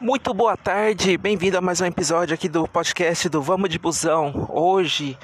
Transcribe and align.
Muito 0.00 0.34
boa 0.34 0.56
tarde, 0.56 1.16
bem-vindo 1.16 1.56
a 1.56 1.60
mais 1.60 1.80
um 1.80 1.86
episódio 1.86 2.34
aqui 2.34 2.48
do 2.48 2.66
podcast 2.66 3.28
do 3.28 3.40
Vamos 3.40 3.70
de 3.70 3.78
Busão. 3.78 4.48
Hoje, 4.52 5.16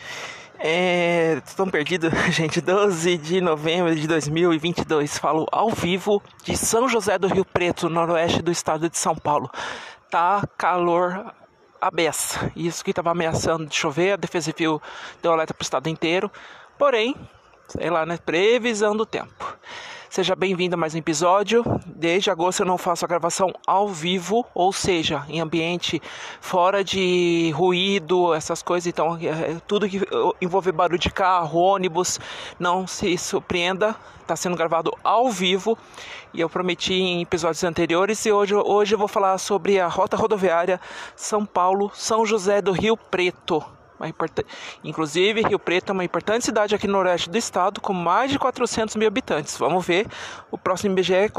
é... 0.58 1.42
estão 1.44 1.68
perdidos, 1.68 2.12
gente, 2.30 2.60
12 2.60 3.18
de 3.18 3.40
novembro 3.40 3.94
de 3.94 4.06
2022. 4.06 5.18
Falo 5.18 5.46
ao 5.50 5.70
vivo 5.70 6.22
de 6.44 6.56
São 6.56 6.88
José 6.88 7.18
do 7.18 7.26
Rio 7.26 7.44
Preto, 7.44 7.90
noroeste 7.90 8.40
do 8.40 8.50
estado 8.50 8.88
de 8.88 8.96
São 8.96 9.16
Paulo. 9.16 9.50
Tá 10.08 10.46
calor 10.56 11.34
a 11.80 11.90
beça. 11.90 12.50
Isso 12.54 12.84
que 12.84 12.90
estava 12.90 13.10
ameaçando 13.10 13.66
de 13.66 13.74
chover, 13.74 14.12
a 14.12 14.16
Defesa 14.16 14.52
Civil 14.52 14.80
deu 15.20 15.32
alerta 15.32 15.52
para 15.52 15.62
o 15.62 15.64
estado 15.64 15.88
inteiro. 15.88 16.30
Porém, 16.78 17.16
sei 17.68 17.90
lá, 17.90 18.06
né? 18.06 18.18
Previsão 18.24 18.96
do 18.96 19.04
tempo. 19.04 19.58
Seja 20.10 20.34
bem-vindo 20.34 20.74
a 20.74 20.76
mais 20.76 20.92
um 20.92 20.98
episódio. 20.98 21.62
Desde 21.86 22.32
agosto 22.32 22.62
eu 22.62 22.66
não 22.66 22.76
faço 22.76 23.04
a 23.04 23.08
gravação 23.08 23.52
ao 23.64 23.86
vivo, 23.86 24.44
ou 24.52 24.72
seja, 24.72 25.24
em 25.28 25.40
ambiente 25.40 26.02
fora 26.40 26.82
de 26.82 27.52
ruído, 27.54 28.34
essas 28.34 28.60
coisas. 28.60 28.88
Então, 28.88 29.16
é, 29.16 29.26
é, 29.26 29.56
tudo 29.68 29.88
que 29.88 30.00
envolve 30.42 30.72
barulho 30.72 30.98
de 30.98 31.10
carro, 31.10 31.60
ônibus, 31.60 32.18
não 32.58 32.88
se 32.88 33.16
surpreenda. 33.16 33.94
Está 34.20 34.34
sendo 34.34 34.56
gravado 34.56 34.92
ao 35.04 35.30
vivo 35.30 35.78
e 36.34 36.40
eu 36.40 36.50
prometi 36.50 36.94
em 36.94 37.22
episódios 37.22 37.62
anteriores. 37.62 38.26
E 38.26 38.32
hoje, 38.32 38.56
hoje 38.56 38.96
eu 38.96 38.98
vou 38.98 39.06
falar 39.06 39.38
sobre 39.38 39.78
a 39.78 39.86
rota 39.86 40.16
rodoviária 40.16 40.80
São 41.14 41.46
Paulo-São 41.46 42.26
José 42.26 42.60
do 42.60 42.72
Rio 42.72 42.96
Preto. 42.96 43.64
Inclusive, 44.82 45.42
Rio 45.42 45.58
Preto 45.58 45.90
é 45.90 45.92
uma 45.92 46.04
importante 46.04 46.44
cidade 46.44 46.74
aqui 46.74 46.86
no 46.86 46.94
noroeste 46.94 47.28
do 47.28 47.36
estado, 47.36 47.80
com 47.80 47.92
mais 47.92 48.30
de 48.30 48.38
400 48.38 48.96
mil 48.96 49.08
habitantes. 49.08 49.56
Vamos 49.56 49.84
ver 49.86 50.06
o 50.50 50.58
próximo 50.58 50.92
IBGE 50.92 51.30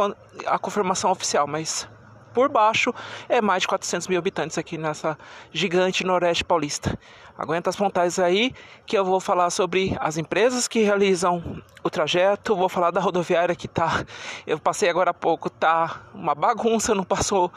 a 0.46 0.60
confirmação 0.60 1.12
oficial, 1.12 1.48
mas 1.48 1.88
por 2.34 2.50
baixo 2.50 2.94
é 3.28 3.42
mais 3.42 3.62
de 3.62 3.68
400 3.68 4.08
mil 4.08 4.18
habitantes 4.18 4.58
aqui 4.58 4.78
nessa 4.78 5.18
gigante 5.52 6.06
noroeste 6.06 6.44
paulista. 6.44 6.98
Aguenta 7.38 7.70
as 7.70 7.76
pontais 7.76 8.20
aí 8.20 8.54
que 8.86 8.98
eu 8.98 9.04
vou 9.04 9.20
falar 9.20 9.50
sobre 9.50 9.98
as 10.00 10.18
empresas 10.18 10.68
que 10.68 10.82
realizam 10.82 11.62
o 11.84 11.90
trajeto, 11.90 12.56
vou 12.56 12.70
falar 12.70 12.92
da 12.92 13.02
rodoviária 13.02 13.56
que 13.56 13.68
tá, 13.68 14.06
eu 14.46 14.60
passei 14.60 14.90
agora 14.90 15.12
há 15.12 15.14
pouco, 15.14 15.50
tá 15.50 16.02
uma 16.14 16.36
bagunça, 16.36 16.94
não 16.94 17.04
passou 17.04 17.52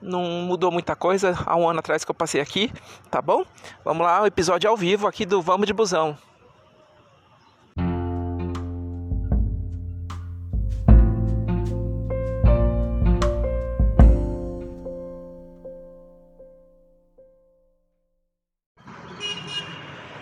não 0.00 0.22
mudou 0.22 0.70
muita 0.70 0.94
coisa 0.94 1.36
há 1.46 1.56
um 1.56 1.68
ano 1.68 1.80
atrás 1.80 2.04
que 2.04 2.10
eu 2.10 2.14
passei 2.14 2.40
aqui, 2.40 2.72
tá 3.10 3.20
bom? 3.20 3.44
Vamos 3.84 4.06
lá, 4.06 4.22
o 4.22 4.26
episódio 4.26 4.68
ao 4.68 4.76
vivo 4.76 5.06
aqui 5.06 5.24
do 5.24 5.40
Vamos 5.40 5.66
de 5.66 5.72
Busão. 5.72 6.16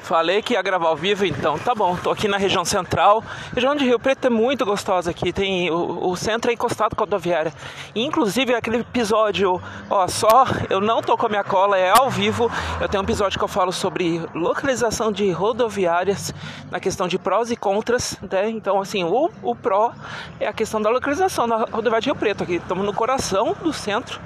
Falei 0.04 0.42
que 0.42 0.52
ia 0.52 0.60
gravar 0.60 0.88
ao 0.88 0.96
vivo, 0.96 1.24
então 1.24 1.58
tá 1.58 1.74
bom. 1.74 1.96
Tô 1.96 2.10
aqui 2.10 2.28
na 2.28 2.36
região 2.36 2.62
central. 2.62 3.24
Região 3.54 3.74
de 3.74 3.86
Rio 3.86 3.98
Preto 3.98 4.26
é 4.26 4.30
muito 4.30 4.62
gostosa 4.66 5.10
aqui. 5.10 5.32
Tem 5.32 5.70
o, 5.70 6.10
o 6.10 6.14
centro 6.14 6.50
é 6.50 6.54
encostado 6.54 6.94
com 6.94 7.02
a 7.02 7.06
rodoviária. 7.06 7.54
Inclusive 7.94 8.54
aquele 8.54 8.80
episódio, 8.80 9.58
ó, 9.88 10.06
só 10.06 10.44
eu 10.68 10.78
não 10.78 11.00
tô 11.00 11.16
com 11.16 11.24
a 11.24 11.28
minha 11.30 11.42
cola, 11.42 11.78
é 11.78 11.88
ao 11.88 12.10
vivo. 12.10 12.50
Eu 12.82 12.86
tenho 12.86 13.02
um 13.02 13.06
episódio 13.06 13.38
que 13.38 13.44
eu 13.44 13.48
falo 13.48 13.72
sobre 13.72 14.20
localização 14.34 15.10
de 15.10 15.30
rodoviárias 15.30 16.34
na 16.70 16.78
questão 16.78 17.08
de 17.08 17.18
prós 17.18 17.50
e 17.50 17.56
contras, 17.56 18.18
né? 18.30 18.50
Então 18.50 18.78
assim, 18.82 19.04
o, 19.04 19.30
o 19.42 19.56
pró 19.56 19.90
é 20.38 20.46
a 20.46 20.52
questão 20.52 20.82
da 20.82 20.90
localização 20.90 21.48
da 21.48 21.56
rodoviária 21.56 22.02
de 22.02 22.08
Rio 22.10 22.16
Preto. 22.16 22.42
Aqui 22.44 22.56
estamos 22.56 22.84
no 22.84 22.92
coração 22.92 23.56
do 23.62 23.72
centro. 23.72 24.20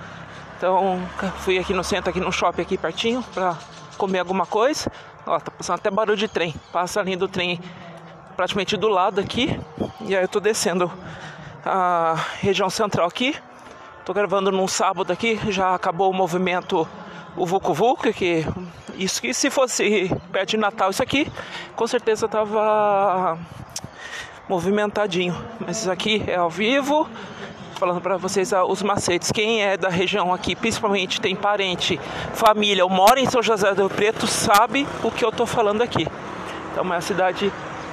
Então 0.57 1.01
fui 1.39 1.57
aqui 1.57 1.73
no 1.73 1.85
centro, 1.85 2.11
aqui 2.11 2.19
no 2.19 2.33
shopping 2.33 2.63
aqui 2.63 2.77
pertinho 2.77 3.23
para 3.33 3.57
comer 3.97 4.19
alguma 4.19 4.45
coisa. 4.45 4.91
Ó, 5.29 5.39
tá 5.39 5.51
passando 5.51 5.77
até 5.77 5.91
barulho 5.91 6.17
de 6.17 6.27
trem. 6.27 6.55
Passa 6.73 7.01
a 7.01 7.03
linha 7.03 7.19
do 7.19 7.29
trem 7.29 7.61
praticamente 8.35 8.79
do 8.79 8.89
lado 8.89 9.21
aqui. 9.21 9.61
E 10.01 10.17
aí 10.17 10.25
eu 10.25 10.29
tô 10.29 10.41
descendo 10.41 10.91
a 11.67 12.15
região 12.41 12.71
central 12.71 13.07
aqui. 13.07 13.37
Tô 14.07 14.15
gravando 14.15 14.51
num 14.51 14.67
sábado 14.67 15.13
aqui, 15.13 15.39
já 15.53 15.75
acabou 15.75 16.11
o 16.11 16.15
movimento 16.15 16.89
o 17.37 17.45
Vucu 17.45 17.75
Vucu, 17.75 18.11
que 18.15 18.47
isso 18.95 19.21
que 19.21 19.35
se 19.35 19.51
fosse 19.51 20.11
perto 20.33 20.49
de 20.49 20.57
Natal 20.57 20.89
isso 20.89 21.03
aqui, 21.03 21.31
com 21.77 21.87
certeza 21.87 22.27
tava 22.27 23.39
movimentadinho. 24.49 25.37
Mas 25.61 25.81
isso 25.81 25.91
aqui 25.91 26.25
é 26.27 26.37
ao 26.37 26.49
vivo 26.49 27.07
falando 27.79 28.01
para 28.01 28.17
vocês 28.17 28.53
ah, 28.53 28.65
os 28.65 28.83
macetes. 28.83 29.31
Quem 29.31 29.63
é 29.63 29.77
da 29.77 29.89
região 29.89 30.35
aqui, 30.35 30.57
principalmente 30.57 31.21
tem 31.21 31.37
parente, 31.37 31.99
família 32.35 32.85
ou 32.85 32.91
mora 32.91 33.21
em 33.21 33.31
São 33.31 33.41
José 33.41 33.73
do 33.73 33.89
Preto, 33.89 34.27
sabe 34.27 34.87
o 35.03 35.11
que 35.11 35.25
eu 35.25 35.29
estou 35.29 35.47
falando 35.47 35.81
aqui. 35.81 36.07
Então, 36.73 36.83
é 36.83 36.83
uma 36.83 37.01
cidade 37.01 37.53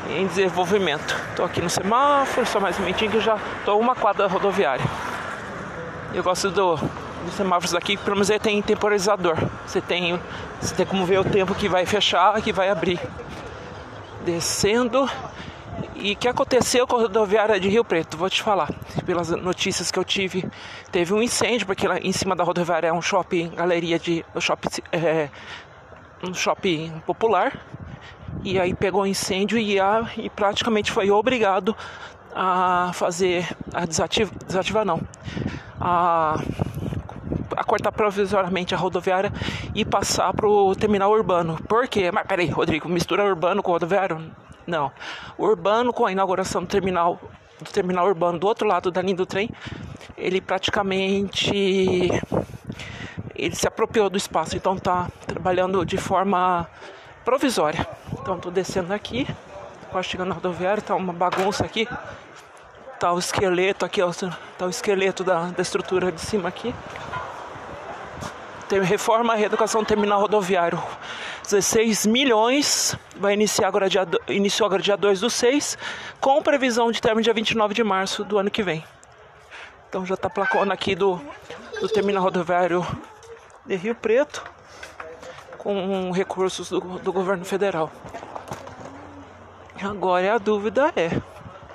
em 0.09 0.25
desenvolvimento. 0.25 1.16
Estou 1.29 1.46
aqui 1.46 1.62
no 1.62 1.69
semáforo, 1.69 2.47
só 2.47 2.59
mais 2.59 2.79
um 2.79 2.84
minutinho 2.84 3.12
que 3.12 3.19
já 3.19 3.38
estou 3.59 3.79
uma 3.79 3.96
quadra 3.96 4.28
rodoviária. 4.28 4.84
Eu 6.13 6.23
gosto 6.23 6.50
do, 6.50 6.75
dos 6.75 7.35
semáforos 7.35 7.75
aqui, 7.75 7.96
pelo 7.96 8.16
menos 8.16 8.29
tem 8.41 8.59
temporizador. 8.63 9.38
Você 9.67 9.81
tem, 9.81 10.19
você 10.59 10.73
tem 10.73 10.85
como 10.85 11.06
ver 11.06 11.19
o 11.19 11.23
tempo 11.23 11.53
que 11.53 11.69
vai 11.69 11.85
fechar, 11.85 12.41
que 12.41 12.52
vai 12.52 12.69
abrir. 12.69 13.00
Descendo 14.25 15.07
e 15.96 16.13
o 16.13 16.16
que 16.16 16.28
aconteceu 16.28 16.88
com 16.88 16.96
a 16.96 17.02
rodoviária 17.02 17.59
de 17.59 17.69
Rio 17.69 17.84
Preto? 17.84 18.17
Vou 18.17 18.29
te 18.29 18.41
falar. 18.41 18.69
Pelas 19.05 19.29
notícias 19.29 19.91
que 19.91 19.99
eu 19.99 20.03
tive, 20.03 20.49
teve 20.91 21.13
um 21.13 21.21
incêndio, 21.21 21.67
porque 21.67 21.88
lá 21.88 21.99
em 21.99 22.11
cima 22.11 22.35
da 22.35 22.43
rodoviária 22.43 22.88
é 22.88 22.93
um 22.93 23.01
shopping, 23.01 23.49
galeria 23.49 23.99
de. 23.99 24.25
Um 24.35 24.41
shopping, 24.41 24.69
é, 24.91 25.29
um 26.23 26.33
shopping 26.33 26.91
popular. 27.05 27.59
E 28.43 28.59
aí 28.59 28.73
pegou 28.73 29.05
incêndio 29.05 29.57
e, 29.57 29.79
a, 29.79 30.09
e 30.17 30.29
praticamente 30.29 30.91
foi 30.91 31.09
obrigado 31.09 31.75
a 32.33 32.91
fazer. 32.93 33.47
a 33.73 33.85
desativar, 33.85 34.33
desativar 34.45 34.85
não. 34.85 35.01
A, 35.79 36.39
a 37.55 37.63
cortar 37.63 37.91
provisoriamente 37.91 38.75
a 38.75 38.77
rodoviária 38.77 39.31
e 39.73 39.85
passar 39.85 40.33
para 40.33 40.47
o 40.47 40.75
terminal 40.75 41.11
urbano. 41.11 41.57
Por 41.67 41.87
quê? 41.87 42.11
Mas 42.11 42.25
peraí, 42.27 42.49
Rodrigo, 42.49 42.89
mistura 42.89 43.23
urbano 43.23 43.63
com 43.63 43.72
rodoviário? 43.72 44.31
Não. 44.67 44.91
Urbano, 45.37 45.93
com 45.93 46.05
a 46.05 46.11
inauguração 46.11 46.63
do 46.63 46.67
terminal, 46.67 47.19
do 47.59 47.71
terminal 47.71 48.05
urbano 48.07 48.39
do 48.39 48.47
outro 48.47 48.67
lado 48.67 48.91
da 48.91 49.01
linha 49.01 49.16
do 49.16 49.25
trem, 49.25 49.49
ele 50.17 50.41
praticamente 50.41 52.09
ele 53.35 53.55
se 53.55 53.67
apropriou 53.67 54.09
do 54.09 54.17
espaço, 54.17 54.55
então 54.55 54.77
tá 54.77 55.09
trabalhando 55.27 55.85
de 55.85 55.97
forma 55.97 56.67
provisória. 57.23 57.85
Então 58.13 58.39
tô 58.39 58.49
descendo 58.49 58.93
aqui, 58.93 59.27
quase 59.91 60.07
chegando 60.07 60.29
na 60.29 60.35
rodoviária, 60.35 60.81
tá 60.81 60.95
uma 60.95 61.13
bagunça 61.13 61.66
aqui. 61.66 61.88
Tá 62.99 63.11
o 63.11 63.19
esqueleto 63.19 63.85
aqui, 63.85 64.01
ó, 64.01 64.09
tá 64.57 64.66
o 64.66 64.69
esqueleto 64.69 65.23
da, 65.23 65.49
da 65.49 65.61
estrutura 65.61 66.11
de 66.11 66.22
cima 66.22 66.47
aqui. 66.47 66.73
Tem 68.68 68.81
reforma 68.81 69.36
e 69.36 69.40
reeducação 69.40 69.84
do 69.84 69.88
terminal 69.88 70.20
rodoviário. 70.20 70.81
16 71.44 72.08
milhões, 72.08 72.98
vai 73.16 73.34
iniciar 73.34 73.68
agora 73.68 73.88
dia, 73.88 74.08
iniciou 74.28 74.66
agora 74.66 74.81
dia 74.81 74.98
2 74.98 75.20
do 75.20 75.30
6, 75.30 75.78
com 76.20 76.42
previsão 76.42 76.92
de 76.92 77.00
término 77.00 77.24
dia 77.24 77.34
29 77.34 77.76
de 77.76 77.84
março 77.84 78.24
do 78.24 78.40
ano 78.40 78.50
que 78.50 78.64
vem. 78.64 78.84
Então 79.88 80.03
já 80.06 80.16
está 80.16 80.30
placona 80.30 80.74
aqui 80.74 80.96
do, 80.96 81.22
do 81.80 81.88
terminal 81.88 82.24
rodoviário 82.24 82.86
de 83.66 83.76
Rio 83.76 83.94
Preto, 83.94 84.44
com 85.59 86.12
recursos 86.12 86.70
do, 86.70 86.80
do 86.80 87.14
governo 87.14 87.46
federal. 87.46 87.92
Agora 89.84 90.34
a 90.34 90.38
dúvida 90.40 90.92
é, 90.96 91.22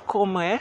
como 0.06 0.40
é 0.40 0.60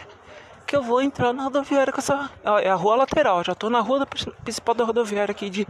que 0.70 0.76
eu 0.76 0.84
vou 0.84 1.02
entrar 1.02 1.34
na 1.34 1.46
rodoviária 1.46 1.92
com 1.92 2.00
essa. 2.00 2.30
É 2.62 2.70
a 2.70 2.76
rua 2.76 2.98
lateral, 2.98 3.44
já 3.44 3.54
estou 3.54 3.72
na 3.72 3.80
rua 3.80 4.06
principal 4.06 4.76
da 4.76 4.84
rodoviária 4.84 5.32
aqui 5.32 5.50
de 5.50 5.68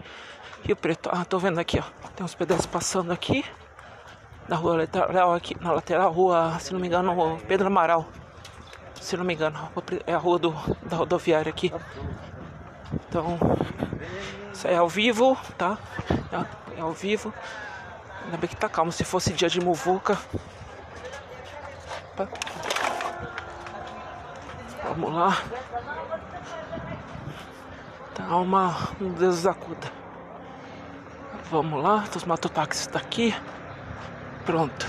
Rio 0.61 0.75
Preto. 0.75 1.09
Ah, 1.09 1.23
tô 1.23 1.39
vendo 1.39 1.57
aqui, 1.57 1.79
ó. 1.79 2.09
Tem 2.17 2.25
uns 2.25 2.35
pedestres 2.35 2.65
passando 2.65 3.13
aqui. 3.13 3.45
Na 4.49 4.57
rua 4.57 4.75
lateral, 4.75 5.33
aqui, 5.33 5.55
na 5.61 5.71
lateral, 5.71 6.11
rua, 6.11 6.57
se 6.59 6.73
não 6.73 6.81
me 6.81 6.87
engano, 6.87 7.39
Pedro 7.47 7.67
Amaral. 7.67 8.05
Se 8.99 9.15
não 9.15 9.23
me 9.23 9.33
engano, 9.33 9.57
é 10.05 10.13
a 10.13 10.17
rua 10.17 10.37
do, 10.37 10.51
da 10.83 10.97
rodoviária 10.97 11.49
aqui. 11.49 11.71
Então, 13.07 13.39
isso 14.51 14.67
é 14.67 14.75
ao 14.75 14.89
vivo, 14.89 15.37
tá? 15.57 15.77
É, 16.77 16.81
ao 16.81 16.91
vivo. 16.91 17.33
Ainda 18.25 18.35
bem 18.35 18.49
que 18.49 18.55
tá 18.57 18.67
calmo. 18.67 18.91
Se 18.91 19.05
fosse 19.05 19.31
dia 19.31 19.47
de 19.47 19.61
muvuca. 19.61 20.19
Vamos 24.99 25.15
lá. 25.15 25.41
Tá 28.13 28.35
uma. 28.35 28.75
Um 28.99 29.49
acuda. 29.49 29.87
Vamos 31.49 31.81
lá, 31.81 32.03
os 32.13 32.25
mototáxis 32.25 32.85
tá 32.87 32.99
aqui. 32.99 33.33
Pronto. 34.45 34.85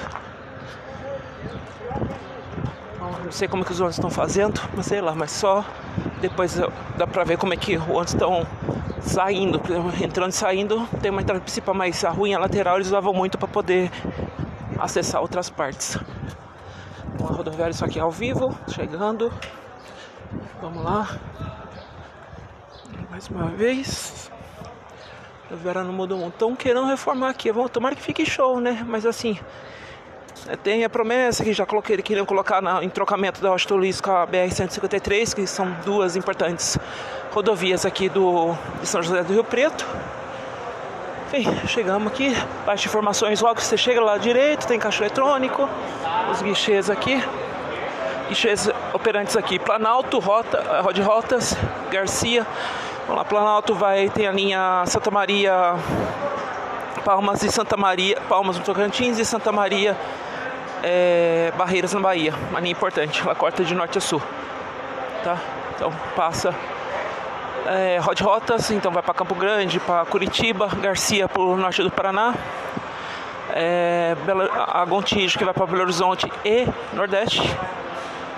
Não 3.25 3.31
sei 3.31 3.47
como 3.47 3.65
que 3.65 3.71
os 3.71 3.79
ônibus 3.79 3.99
estão 3.99 4.11
fazendo, 4.11 4.61
mas 4.75 4.87
sei 4.87 5.01
lá, 5.01 5.15
mas 5.15 5.31
só 5.31 5.65
depois 6.21 6.61
dá 6.99 7.07
pra 7.07 7.23
ver 7.23 7.39
como 7.39 7.55
é 7.55 7.57
que 7.57 7.79
onde 7.79 8.11
estão 8.11 8.45
saindo, 9.01 9.61
entrando 10.03 10.31
e 10.31 10.35
saindo, 10.35 10.89
tem 11.01 11.13
uma 11.13 11.23
entrada 11.23 11.41
principal, 11.41 11.73
mas 11.73 12.05
a 12.05 12.11
ruim 12.11 12.35
a 12.35 12.39
lateral 12.41 12.75
eles 12.75 12.89
usavam 12.89 13.15
muito 13.15 13.39
para 13.39 13.47
poder 13.47 13.93
acessar 14.77 15.21
outras 15.23 15.49
partes. 15.49 15.97
Então 17.15 17.29
a 17.29 17.31
rodoviária 17.31 17.71
isso 17.71 17.85
aqui 17.85 18.01
é 18.01 18.03
ao 18.03 18.11
vivo, 18.11 18.53
chegando. 18.67 19.33
Vamos 20.61 20.85
lá. 20.85 21.09
Mais 23.11 23.29
uma 23.29 23.47
vez. 23.47 24.31
A 24.61 25.51
rodoviária 25.51 25.83
não 25.83 25.93
mudou 25.93 26.19
muito. 26.19 26.35
Estão 26.35 26.55
querendo 26.55 26.85
reformar 26.85 27.31
aqui. 27.31 27.51
Vamos 27.51 27.71
tomar 27.71 27.95
que 27.95 28.03
fique 28.03 28.27
show, 28.27 28.61
né? 28.61 28.85
Mas 28.87 29.07
assim, 29.07 29.39
é, 30.47 30.57
tem 30.57 30.85
a 30.85 30.91
promessa 30.91 31.43
que 31.43 31.55
já 31.55 31.65
coloquei, 31.65 31.97
queriam 32.03 32.27
colocar 32.27 32.61
na, 32.61 32.85
em 32.85 32.91
trocamento 32.91 33.41
da 33.41 33.51
Washington 33.51 33.81
com 34.03 34.11
a 34.11 34.27
BR-153, 34.27 35.35
que 35.35 35.47
são 35.47 35.71
duas 35.83 36.15
importantes 36.15 36.79
rodovias 37.33 37.87
aqui 37.87 38.11
do, 38.11 38.55
de 38.83 38.87
São 38.87 39.03
José 39.03 39.23
do 39.23 39.33
Rio 39.33 39.45
Preto. 39.45 39.87
Enfim, 41.33 41.67
chegamos 41.69 42.13
aqui, 42.13 42.37
baixa 42.67 42.87
informações 42.87 43.41
logo 43.41 43.55
que 43.55 43.65
você 43.65 43.79
chega 43.79 44.01
lá 44.03 44.19
direito, 44.19 44.67
tem 44.67 44.79
caixa 44.79 45.05
eletrônico, 45.05 45.67
os 46.31 46.43
guichês 46.43 46.91
aqui, 46.91 47.23
guichês 48.29 48.69
operantes 48.93 49.37
aqui, 49.37 49.59
Planalto, 49.59 50.19
Rota, 50.19 50.81
Rod 50.83 50.99
Rotas, 50.99 51.57
Garcia. 51.91 52.47
Vamos 53.07 53.17
lá, 53.17 53.25
Planalto 53.25 53.75
vai, 53.75 54.09
tem 54.09 54.27
a 54.27 54.33
linha 54.33 54.85
Santa 54.87 55.11
Maria, 55.11 55.75
Palmas 57.05 57.43
e 57.43 57.51
Santa 57.51 57.77
Maria, 57.77 58.21
Palmas 58.29 58.59
no 58.59 58.65
Tocantins 58.65 59.19
e 59.19 59.25
Santa 59.25 59.51
Maria 59.51 59.97
é, 60.83 61.53
Barreiras 61.57 61.93
na 61.93 62.01
Bahia, 62.01 62.35
uma 62.51 62.61
linha 62.61 62.73
importante, 62.73 63.21
ela 63.23 63.35
corta 63.35 63.65
de 63.65 63.75
norte 63.75 63.99
a 63.99 64.01
sul, 64.01 64.23
tá? 65.23 65.37
Então 65.75 65.93
passa 66.15 66.55
é, 67.67 67.99
Rod 67.99 68.21
Rotas, 68.21 68.71
então 68.71 68.91
vai 68.91 69.03
para 69.03 69.15
Campo 69.15 69.35
Grande, 69.35 69.79
para 69.81 70.05
Curitiba, 70.05 70.69
Garcia 70.81 71.29
para 71.29 71.43
o 71.43 71.57
norte 71.57 71.83
do 71.83 71.91
Paraná, 71.91 72.35
é, 73.51 74.17
Gontijo 74.89 75.39
que 75.39 75.45
vai 75.45 75.55
para 75.55 75.67
Belo 75.67 75.83
Horizonte 75.83 76.31
e 76.45 76.67
Nordeste, 76.93 77.43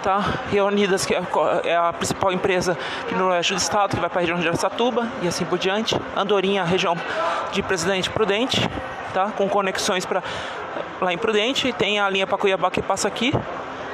tá? 0.03 0.23
Reunidas 0.51 1.07
que 1.07 1.15
é, 1.15 1.23
é 1.65 1.77
a 1.77 1.93
principal 1.93 2.33
empresa 2.33 2.77
no 3.13 3.29
oeste 3.29 3.55
do 3.55 3.59
estado, 3.59 3.95
que 3.95 4.01
vai 4.01 4.11
para 4.11 4.19
a 4.19 4.23
região 4.23 4.39
de 4.39 4.49
Aracatuba 4.49 5.09
e 5.23 5.29
assim 5.29 5.45
por 5.45 5.59
diante, 5.59 5.99
Andorinha, 6.17 6.65
região 6.65 6.97
de 7.53 7.63
Presidente 7.63 8.11
Prudente, 8.11 8.69
tá? 9.15 9.31
Com 9.37 9.49
conexões 9.49 10.05
para 10.05 10.23
lá 11.01 11.13
em 11.13 11.19
Prudente, 11.19 11.73
tem 11.73 12.01
a 12.01 12.09
linha 12.11 12.27
para 12.27 12.37
Cuiabá 12.39 12.71
que 12.71 12.83
passa 12.83 13.09
aqui, 13.09 13.33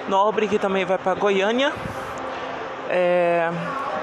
Nobre 0.08 0.48
que 0.48 0.58
também 0.58 0.84
vai 0.84 0.96
para 0.96 1.14
Goiânia. 1.14 1.72
É, 2.88 3.50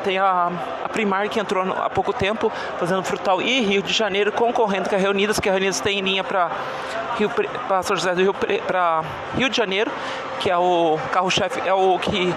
tem 0.04 0.20
a, 0.20 0.52
a 0.84 0.90
Primar 0.90 1.28
que 1.30 1.40
entrou 1.40 1.64
há 1.64 1.90
pouco 1.90 2.14
tempo 2.14 2.52
fazendo 2.78 3.04
Frutal 3.04 3.42
e 3.42 3.62
Rio 3.62 3.82
de 3.82 3.92
Janeiro 3.92 4.32
concorrendo 4.32 4.88
com 4.88 4.96
a 4.96 5.00
Reunidas, 5.00 5.40
que 5.40 5.50
a 5.50 5.52
Reunidas 5.52 5.80
tem 5.80 6.00
linha 6.02 6.24
para 6.24 6.52
São 7.82 7.96
José 7.96 8.14
do 8.14 8.22
Rio 8.22 8.34
para 8.34 9.04
Rio 9.36 9.50
de 9.50 9.58
Janeiro, 9.58 9.92
que 10.46 10.52
é 10.52 10.58
o 10.60 11.00
carro-chefe, 11.12 11.60
é 11.68 11.74
o 11.74 11.98
que 11.98 12.32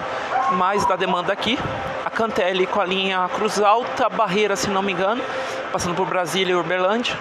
mais 0.53 0.83
dá 0.83 0.95
demanda 0.95 1.31
aqui. 1.31 1.59
A 2.03 2.09
Cantelli 2.09 2.65
com 2.65 2.81
a 2.81 2.85
linha 2.85 3.29
Cruz 3.35 3.61
Alta 3.61 4.09
Barreira, 4.09 4.55
se 4.55 4.67
não 4.67 4.81
me 4.81 4.91
engano, 4.91 5.21
passando 5.71 5.93
por 5.93 6.07
Brasília 6.07 6.53
e 6.53 6.55
Uberlândia. 6.55 7.15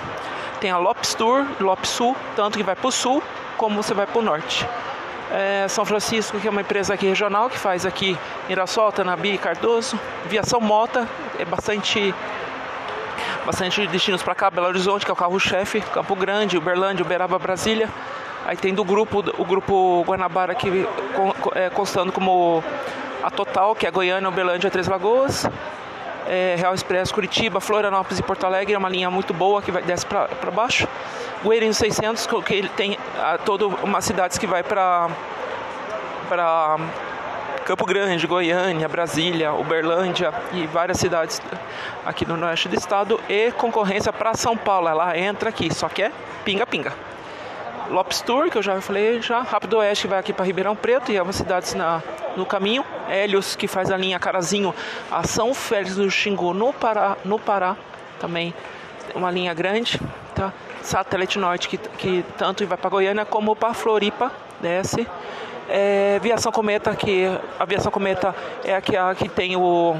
Tem 0.63 0.71
a 0.71 0.79
Lopes 0.79 1.13
Tour, 1.13 1.45
Lopes 1.61 1.91
Sul, 1.91 2.17
tanto 2.35 2.57
que 2.57 2.65
vai 2.65 2.75
para 2.75 2.89
o 2.89 2.91
sul 2.91 3.23
como 3.59 3.83
você 3.83 3.93
vai 3.93 4.07
para 4.07 4.19
o 4.19 4.23
norte. 4.23 4.67
É, 5.31 5.67
São 5.69 5.85
Francisco, 5.85 6.41
que 6.41 6.49
é 6.49 6.51
uma 6.51 6.63
empresa 6.63 6.95
aqui 6.95 7.07
regional 7.07 7.51
que 7.51 7.59
faz 7.59 7.85
aqui 7.85 8.17
Mirassol, 8.49 8.91
Tanabi, 8.91 9.37
Cardoso. 9.37 10.01
Viação 10.25 10.59
Mota, 10.59 11.07
é 11.39 11.45
bastante 11.45 12.15
bastante 13.45 13.87
destinos 13.89 14.23
para 14.23 14.35
cá, 14.35 14.51
Belo 14.51 14.69
Horizonte, 14.69 15.05
que 15.05 15.11
é 15.11 15.13
o 15.13 15.17
carro-chefe, 15.17 15.83
Campo 15.83 16.17
Grande, 16.17 16.57
Uberlândia, 16.57 17.05
Uberaba, 17.05 17.39
Brasília. 17.39 17.91
Aí 18.49 18.57
tem 18.57 18.73
do 18.73 18.83
grupo, 18.83 19.23
o 19.37 19.45
grupo 19.45 20.03
Guanabara 20.07 20.53
aqui 20.53 20.89
é, 21.55 21.69
constando 21.69 22.11
como 22.11 22.65
a 23.23 23.31
Total, 23.31 23.75
que 23.75 23.87
é 23.87 23.91
Goiânia, 23.91 24.27
Uberlândia, 24.27 24.71
Três 24.71 24.89
Lagoas. 24.89 25.47
É, 26.27 26.55
Real 26.57 26.75
Express, 26.75 27.13
Curitiba, 27.13 27.61
Florianópolis 27.61 28.19
e 28.19 28.23
Porto 28.23 28.47
Alegre, 28.47 28.73
é 28.73 28.79
uma 28.79 28.89
linha 28.89 29.11
muito 29.11 29.35
boa 29.35 29.61
que 29.61 29.71
vai 29.71 29.83
desce 29.83 30.07
para 30.07 30.51
baixo. 30.51 30.89
Gueirinho 31.45 31.75
600, 31.75 32.27
que 32.27 32.55
ele 32.55 32.71
tem 32.71 32.97
a, 33.21 33.37
toda 33.37 33.67
uma 33.67 34.01
cidades 34.01 34.39
que 34.39 34.47
vai 34.47 34.63
para 34.63 35.11
para 36.27 36.79
Campo 37.67 37.85
Grande, 37.85 38.27
Goiânia, 38.27 38.89
Brasília, 38.89 39.53
Uberlândia 39.53 40.33
e 40.55 40.67
várias 40.67 40.97
cidades 40.97 41.39
aqui 42.03 42.25
no 42.25 42.43
oeste 42.47 42.67
do 42.67 42.77
estado 42.77 43.21
e 43.29 43.53
concorrência 43.53 44.11
para 44.11 44.33
São 44.33 44.57
Paulo. 44.57 44.89
Ela 44.89 45.19
entra 45.19 45.51
aqui, 45.51 45.73
só 45.73 45.87
que 45.87 46.03
é 46.03 46.13
pinga-pinga. 46.47 47.08
Lopes 47.91 48.21
Tour, 48.21 48.51
que 48.51 48.59
eu 48.59 48.63
já 48.63 48.81
falei 48.81 49.21
já, 49.23 49.41
Rápido 49.41 49.79
Oeste 49.79 50.07
vai 50.07 50.19
aqui 50.19 50.33
para 50.33 50.45
Ribeirão 50.45 50.77
Preto 50.77 51.11
e 51.11 51.17
é 51.17 51.23
uma 51.23 51.33
cidade 51.33 51.77
na, 51.77 52.03
no 52.37 52.45
caminho. 52.45 52.85
Hélios, 53.09 53.57
que 53.57 53.67
faz 53.67 53.91
a 53.91 53.97
linha 53.97 54.19
Carazinho 54.19 54.75
a 55.11 55.23
São 55.27 55.55
Félix 55.55 55.97
do 55.97 56.11
Xingu, 56.11 56.53
no 56.53 56.73
Pará, 56.73 57.17
no 57.25 57.39
Pará 57.39 57.77
também 58.21 58.55
uma 59.15 59.31
linha 59.31 59.55
grande, 59.55 60.01
tá? 60.35 60.53
Satélite 60.83 61.39
Norte, 61.39 61.69
que, 61.69 61.77
que 61.77 62.25
tanto 62.37 62.67
vai 62.67 62.79
para 62.79 62.91
Goiânia 62.91 63.25
como 63.25 63.57
para 63.57 63.75
Floripa, 63.75 64.33
desce. 64.61 65.07
É, 65.69 66.19
Viação 66.23 66.51
Cometa, 66.51 66.95
que 66.95 67.27
a 67.59 67.65
Viação 67.65 67.93
Cometa 67.93 68.35
é 68.65 68.75
a 68.75 68.81
que, 68.81 68.97
a 68.97 69.15
que 69.15 69.29
tem 69.29 69.57
o. 69.57 69.97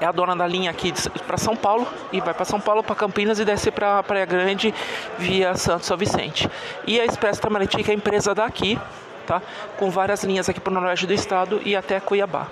É 0.00 0.06
a 0.06 0.12
dona 0.12 0.34
da 0.34 0.46
linha 0.46 0.70
aqui 0.70 0.92
para 1.26 1.36
São 1.36 1.56
Paulo 1.56 1.86
e 2.12 2.20
vai 2.20 2.34
para 2.34 2.44
São 2.44 2.60
Paulo, 2.60 2.82
para 2.82 2.94
Campinas 2.94 3.38
e 3.38 3.44
desce 3.44 3.70
para 3.70 4.02
Praia 4.02 4.24
Grande 4.24 4.74
via 5.18 5.54
Santo 5.54 5.86
São 5.86 5.96
Vicente. 5.96 6.48
E 6.86 7.00
a 7.00 7.04
Expresso 7.04 7.40
Tamaraty, 7.40 7.82
que 7.82 7.90
é 7.90 7.94
a 7.94 7.96
empresa 7.96 8.34
daqui, 8.34 8.78
tá? 9.22 9.40
com 9.78 9.90
várias 9.90 10.22
linhas 10.24 10.48
aqui 10.48 10.60
para 10.60 10.70
o 10.70 10.74
noroeste 10.74 11.06
do 11.06 11.12
estado 11.12 11.60
e 11.64 11.74
até 11.74 12.00
Cuiabá. 12.00 12.48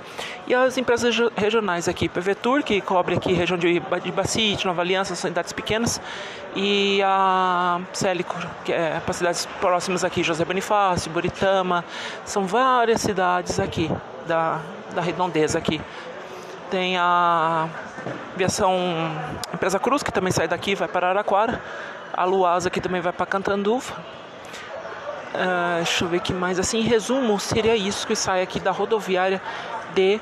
E 0.46 0.54
as 0.54 0.76
empresas 0.78 1.14
regionais 1.36 1.88
aqui, 1.88 2.08
PV 2.08 2.34
Tour, 2.36 2.62
que 2.62 2.80
cobre 2.80 3.14
aqui 3.14 3.32
região 3.32 3.58
de, 3.58 3.80
de 3.80 4.12
Bacite, 4.12 4.66
Nova 4.66 4.80
Aliança, 4.82 5.14
cidades 5.14 5.52
pequenas, 5.52 6.00
e 6.54 7.00
a 7.04 7.80
Célico, 7.92 8.34
que 8.64 8.72
é 8.72 9.00
para 9.00 9.12
cidades 9.12 9.46
próximas 9.60 10.04
aqui, 10.04 10.22
José 10.22 10.44
Bonifácio, 10.44 11.10
Buritama, 11.10 11.84
são 12.24 12.44
várias 12.44 13.00
cidades 13.00 13.60
aqui 13.60 13.90
da, 14.26 14.60
da 14.94 15.02
redondeza 15.02 15.58
aqui. 15.58 15.80
Tem 16.70 16.96
a 16.96 17.68
aviação 18.32 18.78
Empresa 19.52 19.78
Cruz, 19.78 20.02
que 20.04 20.12
também 20.12 20.30
sai 20.30 20.46
daqui, 20.46 20.76
vai 20.76 20.86
para 20.86 21.08
Araquara. 21.08 21.60
A 22.12 22.24
Luasa, 22.24 22.70
que 22.70 22.80
também 22.80 23.00
vai 23.00 23.12
para 23.12 23.26
Cantanduva. 23.26 23.94
Uh, 25.34 25.76
deixa 25.76 26.04
eu 26.04 26.08
ver 26.08 26.20
que 26.20 26.32
mais. 26.32 26.58
Assim, 26.58 26.78
em 26.78 26.82
resumo, 26.82 27.38
seria 27.40 27.74
isso 27.74 28.06
que 28.06 28.14
sai 28.14 28.42
aqui 28.42 28.60
da 28.60 28.70
rodoviária 28.70 29.42
de 29.94 30.20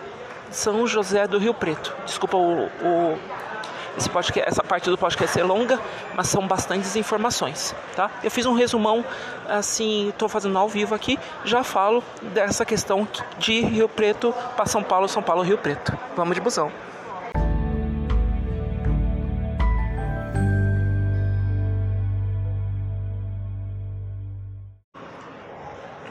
São 0.51 0.87
José 0.87 1.27
do 1.27 1.39
Rio 1.39 1.53
Preto. 1.53 1.95
Desculpa 2.07 2.37
o, 2.37 2.65
o 2.67 3.19
podcast, 4.07 4.47
essa 4.47 4.63
parte 4.63 4.91
do 4.91 4.99
podcast 4.99 5.41
é 5.41 5.43
longa, 5.43 5.81
mas 6.15 6.29
são 6.29 6.47
bastantes 6.47 6.95
informações, 6.95 7.75
tá? 7.97 8.11
Eu 8.23 8.31
fiz 8.31 8.45
um 8.45 8.53
resumão, 8.53 9.03
assim, 9.49 10.11
estou 10.11 10.29
fazendo 10.29 10.59
ao 10.59 10.69
vivo 10.69 10.95
aqui, 10.95 11.19
já 11.45 11.65
falo 11.65 12.05
dessa 12.35 12.67
questão 12.67 13.09
de 13.39 13.63
Rio 13.63 13.89
Preto 13.89 14.35
para 14.55 14.67
São 14.67 14.83
Paulo, 14.83 15.09
São 15.09 15.23
Paulo, 15.23 15.43
Rio 15.43 15.57
Preto. 15.57 15.97
Vamos 16.15 16.35
de 16.35 16.41
busão. 16.43 16.71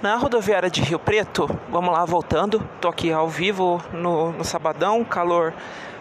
Na 0.01 0.15
rodoviária 0.15 0.69
de 0.69 0.81
Rio 0.81 0.99
Preto, 0.99 1.49
vamos 1.69 1.91
lá, 1.91 2.05
voltando, 2.05 2.61
tô 2.79 2.87
aqui 2.87 3.11
ao 3.11 3.27
vivo 3.27 3.81
no, 3.91 4.31
no 4.31 4.43
sabadão, 4.43 5.03
calor 5.03 5.53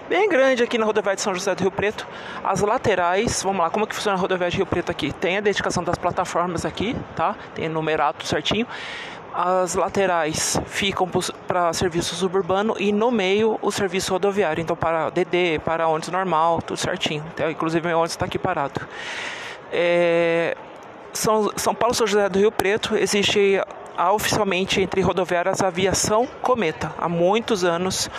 bem 0.09 0.29
grande 0.29 0.63
aqui 0.63 0.79
na 0.79 0.87
rodoviária 0.87 1.17
de 1.17 1.23
São 1.23 1.35
José 1.35 1.55
do 1.55 1.61
Rio 1.61 1.71
Preto. 1.71 2.07
As 2.43 2.61
laterais, 2.61 3.43
vamos 3.43 3.61
lá, 3.61 3.71
como 3.71 3.85
é 3.85 3.89
que 3.89 3.95
funciona 3.95 4.17
a 4.17 4.21
rodoviária 4.21 4.51
de 4.51 4.57
Rio 4.57 4.67
Preto 4.67 4.91
aqui? 4.91 5.13
Tem 5.13 5.39
a 5.39 5.41
dedicação 5.41 5.83
das 5.83 5.97
plataformas 5.97 6.65
aqui, 6.65 6.97
tá? 7.15 7.35
Tem 7.55 7.69
numerado 7.69 8.25
certinho. 8.25 8.67
As 9.35 9.75
laterais 9.75 10.59
ficam 10.67 11.09
para 11.47 11.73
serviço 11.73 12.15
suburbano 12.15 12.75
e 12.79 12.91
no 12.91 13.11
meio 13.11 13.59
o 13.61 13.71
serviço 13.71 14.13
rodoviário. 14.13 14.63
Então, 14.63 14.75
para 14.75 15.11
DD, 15.11 15.61
para 15.65 15.87
ônibus 15.87 16.09
normal, 16.09 16.63
tudo 16.63 16.79
certinho. 16.79 17.23
Então, 17.35 17.51
inclusive, 17.51 17.87
meu 17.87 17.99
ônibus 17.99 18.13
está 18.13 18.25
aqui 18.25 18.39
parado. 18.39 18.81
É... 19.71 20.57
São, 21.13 21.51
São 21.57 21.75
Paulo, 21.75 21.95
São 21.95 22.07
José 22.07 22.29
do 22.29 22.39
Rio 22.39 22.53
Preto, 22.53 22.97
existe 22.97 23.61
há 23.97 24.13
oficialmente 24.13 24.81
entre 24.81 25.01
rodoviárias 25.01 25.63
a 25.63 25.69
aviação 25.69 26.27
Cometa. 26.43 26.93
Há 26.99 27.09
muitos 27.09 27.65
anos 27.65 28.11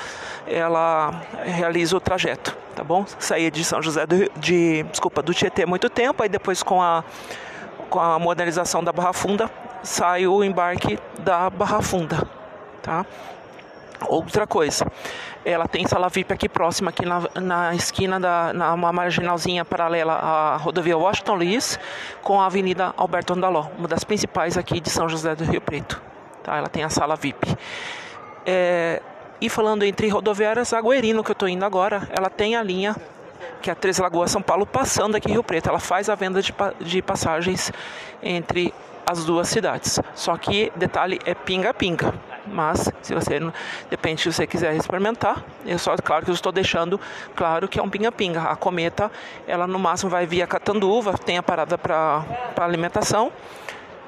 ela 0.48 1.22
realiza 1.43 1.96
o 1.96 2.00
trajeto, 2.00 2.55
tá 2.75 2.84
bom? 2.84 3.05
Saía 3.19 3.51
de 3.51 3.63
São 3.63 3.81
José 3.81 4.05
do, 4.05 4.29
de, 4.39 4.84
desculpa, 4.84 5.22
do 5.22 5.34
Tietê 5.34 5.63
há 5.63 5.67
muito 5.67 5.89
tempo, 5.89 6.24
aí 6.24 6.29
depois 6.29 6.63
com 6.63 6.81
a 6.81 7.03
com 7.89 8.00
a 8.00 8.19
modernização 8.19 8.84
da 8.84 8.91
Barra 8.91 9.13
Funda 9.13 9.50
sai 9.81 10.27
o 10.27 10.43
embarque 10.43 11.00
da 11.19 11.50
Barra 11.50 11.81
Funda, 11.81 12.27
tá? 12.81 13.05
Outra 14.06 14.46
coisa, 14.46 14.86
ela 15.44 15.68
tem 15.68 15.88
sala 15.88 16.08
VIP 16.10 16.34
aqui 16.34 16.48
próxima, 16.48 16.89
aqui 16.89 17.06
na, 17.06 17.24
na 17.42 17.75
esquina 17.75 18.20
da 18.20 18.54
na, 18.54 18.74
uma 18.74 18.94
marginalzinha 18.94 19.66
paralela 19.66 20.13
à 20.13 20.58
rodovia 20.58 20.98
Washington 20.98 21.36
Luiz 21.36 21.80
com 22.22 22.39
a 22.39 22.46
Avenida 22.46 22.94
Alberto 22.96 23.34
Andaló, 23.34 23.68
uma 23.77 23.88
das 23.88 24.04
principais 24.04 24.58
aqui 24.58 24.80
de 24.80 24.89
São 24.89 25.10
José 25.10 25.36
do 25.36 25.44
Rio 25.44 25.62
Preto. 25.62 26.01
Tá? 26.44 26.58
Ela 26.58 26.70
tem 26.70 26.84
a 26.84 26.89
sala 26.89 27.16
VIP. 27.16 27.58
É, 28.46 29.01
e 29.42 29.50
falando 29.50 29.84
entre 29.84 30.08
rodoviárias, 30.08 30.74
a 30.74 30.82
Guerino, 30.82 31.24
que 31.24 31.32
eu 31.32 31.34
estou 31.34 31.50
indo 31.50 31.66
agora, 31.66 32.08
ela 32.16 32.30
tem 32.30 32.56
a 32.56 32.63
linha 32.63 32.96
que 33.62 33.70
é 33.70 33.74
a 33.74 33.75
Três 33.75 33.98
Lagoas 33.98 34.32
São 34.32 34.42
Paulo, 34.42 34.66
passando 34.66 35.16
aqui 35.16 35.30
em 35.30 35.34
Rio 35.34 35.44
Preto. 35.44 35.70
Ela 35.70 35.80
faz 35.80 36.10
a 36.10 36.16
venda 36.16 36.42
de, 36.42 36.54
de 36.82 37.01
passagens 37.01 37.72
entre 38.22 38.74
as 39.06 39.25
duas 39.25 39.48
cidades. 39.48 40.00
Só 40.13 40.38
que, 40.38 40.72
detalhe, 40.75 41.20
é 41.25 41.34
pinga-pinga. 41.34 42.13
Mas, 42.51 42.89
se 43.01 43.13
você, 43.13 43.39
depende 43.89 44.22
se 44.22 44.32
você 44.32 44.48
quiser 44.48 44.75
experimentar, 44.75 45.44
eu 45.66 45.77
só, 45.77 45.96
claro 45.98 46.25
que 46.25 46.32
eu 46.32 46.36
estou 46.36 46.51
deixando 46.51 47.00
claro 47.36 47.68
que 47.68 47.80
é 47.80 47.84
um 47.84 47.89
pinga-pinga. 47.89 48.42
A 48.42 48.56
cometa, 48.56 49.12
ela 49.46 49.68
no 49.68 49.77
máximo 49.77 50.10
vai 50.10 50.25
via 50.25 50.48
Catanduva, 50.48 51.13
tem 51.18 51.38
a 51.38 51.44
parada 51.44 51.77
para 51.77 52.24
alimentação, 52.58 53.32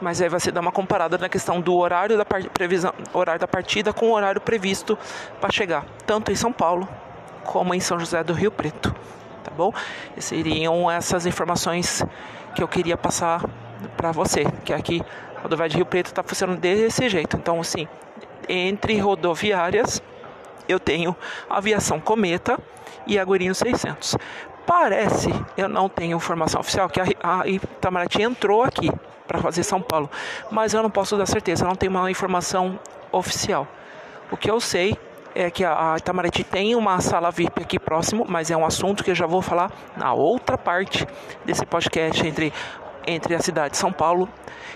mas 0.02 0.22
aí 0.22 0.30
você 0.30 0.52
dá 0.52 0.62
uma 0.62 0.72
comparada 0.72 1.18
na 1.18 1.28
questão 1.28 1.60
do 1.60 1.76
horário 1.76 2.18
da, 2.18 2.26
previsão, 2.26 2.94
horário 3.14 3.40
da 3.40 3.48
partida 3.48 3.92
com 3.92 4.08
o 4.08 4.14
horário 4.14 4.40
previsto 4.40 4.98
para 5.40 5.52
chegar, 5.52 5.86
tanto 6.06 6.32
em 6.32 6.36
São 6.36 6.52
Paulo 6.52 6.88
como 7.44 7.74
em 7.74 7.80
São 7.80 8.00
José 8.00 8.24
do 8.24 8.34
Rio 8.34 8.52
Preto. 8.52 8.96
Tá 9.44 9.52
bom? 9.52 9.74
E 10.16 10.22
seriam 10.22 10.90
essas 10.90 11.26
informações 11.26 12.06
que 12.56 12.62
eu 12.62 12.68
queria 12.68 12.98
passar 12.98 13.44
para 13.96 14.12
você, 14.12 14.46
que 14.64 14.74
aqui 14.74 15.02
a 15.38 15.42
rodoviária 15.42 15.70
de 15.70 15.78
Rio 15.78 15.86
Preto 15.86 16.08
está 16.08 16.22
funcionando 16.22 16.60
desse 16.60 17.08
jeito. 17.10 17.38
Então, 17.38 17.60
assim, 17.60 17.88
entre 18.50 18.98
rodoviárias, 19.00 20.02
eu 20.68 20.80
tenho 20.80 21.16
aviação 21.48 22.00
Cometa 22.00 22.60
e 23.06 23.20
Aguirinho 23.20 23.54
600. 23.54 24.18
Parece, 24.66 25.30
eu 25.56 25.70
não 25.70 25.88
tenho 25.88 26.18
informação 26.18 26.60
oficial, 26.60 26.90
que 26.90 27.00
a, 27.00 27.06
a 27.24 27.48
Itamaraty 27.48 28.22
entrou 28.22 28.64
aqui 28.64 28.92
para 29.28 29.40
fazer 29.40 29.64
São 29.64 29.82
Paulo, 29.82 30.10
mas 30.52 30.74
eu 30.74 30.82
não 30.82 30.90
posso 30.90 31.16
dar 31.16 31.26
certeza, 31.26 31.66
não 31.66 31.76
tenho 31.76 31.92
uma 31.92 32.10
informação 32.10 32.80
oficial. 33.12 33.68
O 34.32 34.38
que 34.38 34.50
eu 34.50 34.60
sei 34.60 34.98
é 35.34 35.50
que 35.50 35.64
a 35.64 35.96
Itamaraty 35.98 36.44
tem 36.44 36.76
uma 36.76 37.00
sala 37.02 37.32
VIP 37.32 37.62
aqui 37.62 37.80
próximo, 37.80 38.26
mas 38.28 38.52
é 38.52 38.58
um 38.58 38.66
assunto 38.66 39.04
que 39.04 39.12
eu 39.12 39.16
já 39.16 39.26
vou 39.26 39.42
falar 39.42 39.72
na 39.96 40.14
outra 40.14 40.58
parte 40.58 41.08
desse 41.46 41.66
podcast 41.66 42.26
entre 42.26 42.52
entre 43.06 43.36
a 43.36 43.40
cidade 43.40 43.72
de 43.72 43.78
São 43.78 43.92
Paulo 43.92 44.30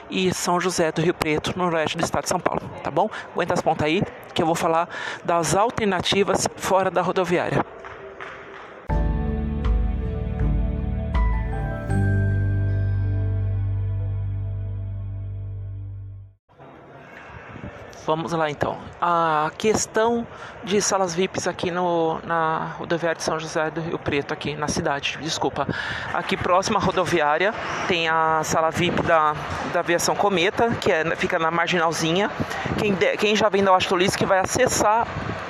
e 0.09 0.33
São 0.33 0.59
José 0.59 0.91
do 0.91 1.01
Rio 1.01 1.13
Preto, 1.13 1.57
no 1.57 1.73
oeste 1.73 1.97
do 1.97 2.03
estado 2.03 2.23
de 2.23 2.29
São 2.29 2.39
Paulo, 2.39 2.61
tá 2.83 2.91
bom? 2.91 3.09
Aguenta 3.33 3.53
as 3.53 3.61
pontas 3.61 3.85
aí, 3.85 4.03
que 4.33 4.41
eu 4.41 4.45
vou 4.45 4.55
falar 4.55 4.87
das 5.23 5.55
alternativas 5.55 6.47
fora 6.55 6.91
da 6.91 7.01
rodoviária. 7.01 7.65
Vamos 18.05 18.33
lá 18.33 18.49
então. 18.49 18.77
A 19.01 19.49
questão 19.57 20.27
de 20.63 20.81
salas 20.81 21.15
VIPs 21.15 21.47
aqui 21.47 21.71
no, 21.71 22.19
na 22.23 22.75
rodoviária 22.77 23.15
de 23.15 23.23
São 23.23 23.39
José 23.39 23.69
do 23.71 23.79
Rio 23.79 23.97
Preto, 23.97 24.33
aqui 24.33 24.55
na 24.55 24.67
cidade, 24.67 25.17
desculpa. 25.21 25.67
Aqui 26.13 26.35
próxima 26.35 26.79
à 26.79 26.81
rodoviária 26.81 27.53
tem 27.87 28.09
a 28.09 28.41
sala 28.43 28.71
VIP 28.71 29.01
da, 29.03 29.33
da 29.71 29.79
aviação 29.79 30.15
Cometa, 30.15 30.71
que 30.81 30.91
é, 30.91 31.15
fica 31.15 31.39
na 31.39 31.49
marginalzinha. 31.49 32.29
Quem, 32.77 32.93
de, 32.93 33.15
quem 33.17 33.35
já 33.35 33.47
vem 33.47 33.63
da 33.63 33.73
Astolis 33.73 34.15
que 34.15 34.25
vai 34.25 34.39
acessar 34.39 35.07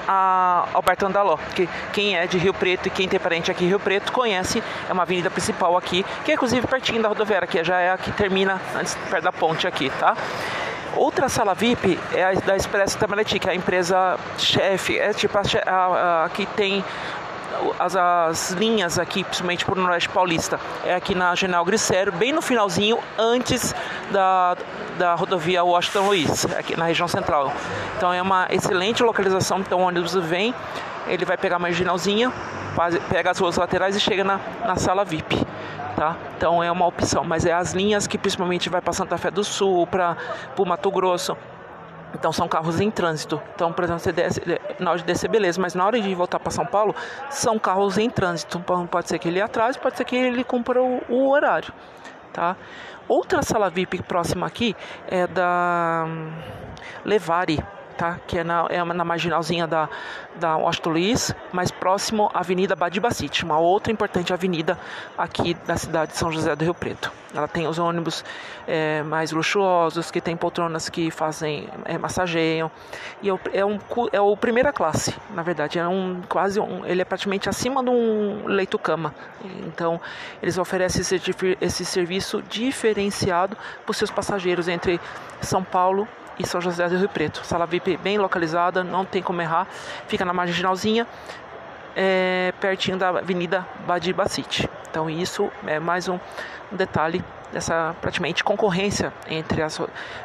a 0.08 0.68
Alberto 0.74 1.06
Andaló, 1.06 1.38
que 1.56 1.68
quem 1.92 2.16
é 2.16 2.28
de 2.28 2.38
Rio 2.38 2.54
Preto 2.54 2.88
e 2.88 2.92
quem 2.92 3.08
tem 3.08 3.20
parente 3.20 3.50
aqui 3.50 3.66
em 3.66 3.68
Rio 3.68 3.80
Preto 3.80 4.12
conhece, 4.12 4.62
é 4.88 4.94
uma 4.94 5.04
avenida 5.04 5.32
principal 5.32 5.76
aqui, 5.76 6.06
que 6.24 6.32
é 6.32 6.36
inclusive 6.36 6.68
pertinho 6.68 7.02
da 7.02 7.10
rodoviária, 7.10 7.48
que 7.48 7.64
já 7.64 7.80
é 7.80 7.92
a 7.92 7.98
que 7.98 8.12
termina 8.12 8.62
antes, 8.76 8.96
perto 9.10 9.24
da 9.24 9.32
ponte 9.32 9.66
aqui, 9.66 9.90
tá? 10.00 10.16
Outra 10.96 11.28
sala 11.28 11.54
VIP 11.56 12.00
é 12.14 12.24
a 12.24 12.34
da 12.34 12.56
Expresso 12.56 12.98
Itamaraty, 12.98 13.40
que 13.40 13.50
é 13.50 13.52
a 13.52 13.56
empresa 13.56 14.18
chefe, 14.38 14.98
é 14.98 15.12
tipo 15.14 15.38
a, 15.38 15.42
a, 15.66 16.26
a 16.26 16.30
que 16.30 16.46
tem 16.46 16.84
as, 17.80 17.96
as, 17.96 18.52
linhas 18.52 19.00
aqui, 19.00 19.24
principalmente 19.24 19.66
por 19.66 19.76
Noroeste 19.76 20.10
Paulista. 20.10 20.60
É 20.86 20.94
aqui 20.94 21.16
na 21.16 21.34
General 21.36 21.64
Grissério, 21.66 22.12
bem 22.12 22.32
no 22.32 22.42
finalzinho, 22.42 23.00
antes 23.18 23.74
da, 24.12 24.56
da 24.98 25.16
rodovia 25.16 25.64
Washington 25.64 26.08
Luiz, 26.08 26.46
aqui 26.54 26.78
na 26.78 26.86
região 26.86 27.08
central. 27.08 27.52
Então 27.98 28.14
é 28.14 28.22
uma 28.22 28.48
excelente 28.50 29.02
localização, 29.02 29.60
então 29.60 29.80
o 29.80 29.84
ônibus 29.84 30.14
vem, 30.14 30.54
ele 31.08 31.26
vai 31.26 31.38
pegar 31.38 31.56
a 31.56 31.60
marginalzinha, 31.60 32.32
pega 33.10 33.32
as 33.32 33.40
ruas 33.40 33.56
laterais 33.56 33.96
e 33.96 34.00
chega 34.00 34.24
na, 34.24 34.40
na 34.66 34.76
sala 34.76 35.04
VIP 35.04 35.43
tá? 36.04 36.18
Então 36.36 36.62
é 36.62 36.70
uma 36.70 36.86
opção, 36.86 37.24
mas 37.24 37.46
é 37.46 37.54
as 37.54 37.72
linhas 37.72 38.06
que 38.06 38.18
principalmente 38.18 38.70
vai 38.70 38.82
para 38.82 38.92
Santa 38.92 39.18
Fé 39.18 39.32
do 39.32 39.44
Sul, 39.44 39.88
para 39.88 40.18
o 40.58 40.66
Mato 40.66 40.92
Grosso. 40.92 41.38
Então 42.14 42.32
são 42.32 42.48
carros 42.48 42.80
em 42.82 42.92
trânsito. 42.92 43.42
Então, 43.56 43.72
por 43.72 43.86
exemplo, 43.86 44.02
você 44.02 44.12
desce, 44.12 44.42
na 44.80 44.92
hora 44.92 45.00
de 45.00 45.06
descer, 45.06 45.30
beleza, 45.30 45.60
mas 45.60 45.74
na 45.74 45.86
hora 45.86 46.00
de 46.00 46.14
voltar 46.14 46.40
para 46.40 46.52
São 46.52 46.66
Paulo, 46.66 46.94
são 47.30 47.58
carros 47.58 47.98
em 47.98 48.10
trânsito. 48.10 48.60
Então, 48.60 48.86
pode 48.86 49.08
ser 49.08 49.18
que 49.18 49.30
ele 49.30 49.42
atrase, 49.42 49.80
pode 49.80 49.98
ser 49.98 50.04
que 50.04 50.16
ele 50.16 50.44
cumpra 50.44 50.82
o, 50.82 51.02
o 51.10 51.30
horário, 51.30 51.74
tá? 52.32 52.56
Outra 53.08 53.42
sala 53.42 53.70
VIP 53.70 54.04
próxima 54.04 54.46
aqui 54.46 54.76
é 55.08 55.26
da 55.26 56.06
hum, 56.08 56.32
Levari 57.04 57.64
tá? 57.94 58.20
que 58.28 58.40
é 58.40 58.44
na, 58.44 58.66
é 58.70 58.84
na 58.84 59.06
marginalzinha 59.06 59.68
da, 59.68 59.90
da 60.36 60.58
Washington 60.58 60.90
Luiz, 60.90 61.36
mais 61.52 61.72
próximo 61.72 62.30
à 62.34 62.40
Avenida 62.40 62.76
Badibacite, 62.76 63.44
uma 63.44 63.58
outra 63.58 63.92
importante 63.92 64.34
avenida 64.34 64.78
aqui 65.18 65.54
da 65.54 65.78
cidade 65.78 66.12
de 66.12 66.18
São 66.18 66.32
José 66.32 66.56
do 66.56 66.64
Rio 66.64 66.74
Preto. 66.74 67.12
Ela 67.34 67.48
tem 67.48 67.68
os 67.68 67.80
ônibus 67.80 68.24
é, 68.68 69.02
mais 69.04 69.32
luxuosos, 69.32 70.12
que 70.12 70.22
tem 70.22 70.36
poltronas 70.36 70.90
que 70.90 71.10
fazem, 71.10 71.68
é, 71.86 71.98
massageiam, 71.98 72.70
e 73.22 73.30
é, 73.30 73.40
é, 73.54 73.66
um, 73.66 73.80
é 74.12 74.22
o 74.22 74.36
primeira 74.38 74.72
classe, 74.72 75.16
na 75.34 75.42
verdade, 75.42 75.80
é 75.80 75.88
um 75.88 76.22
quase 76.28 76.60
um, 76.60 76.86
ele 76.86 77.02
é 77.02 77.06
praticamente 77.06 77.50
acima 77.50 77.84
de 77.84 77.90
um 77.90 78.46
leito-cama, 78.46 79.14
então 79.66 80.00
eles 80.42 80.58
oferecem 80.58 81.02
esse, 81.02 81.16
esse 81.60 81.86
serviço 81.86 82.42
diferenciado 82.44 83.56
para 83.84 83.92
os 83.92 83.98
seus 83.98 84.12
passageiros 84.12 84.68
entre 84.68 85.00
São 85.42 85.64
Paulo 85.64 86.08
e 86.40 86.48
São 86.48 86.60
José 86.62 86.88
do 86.88 86.98
Rio 86.98 87.10
Preto. 87.10 87.44
Sala 87.46 87.66
VIP 87.66 87.98
bem 87.98 88.18
localizada, 88.18 88.84
não 88.84 89.06
tem 89.06 89.22
como 89.22 89.42
errar. 89.42 89.68
Fica 90.08 90.26
na 90.26 90.34
marginalzinha, 90.34 91.08
é, 91.96 92.54
pertinho 92.60 92.98
da 92.98 93.10
Avenida 93.10 93.66
Badibacite. 93.86 94.70
Então 94.90 95.10
isso 95.10 95.52
é 95.66 95.80
mais 95.80 96.08
um, 96.08 96.20
um 96.72 96.76
detalhe 96.76 97.24
dessa 97.52 97.96
praticamente 98.02 98.44
concorrência 98.44 99.14
entre 99.28 99.62
as, 99.62 99.80